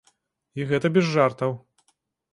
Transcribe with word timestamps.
І 0.61 0.65
гэта 0.71 0.91
без 0.95 1.05
жартаў. 1.13 1.51